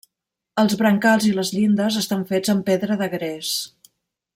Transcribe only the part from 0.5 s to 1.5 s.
Els brancals i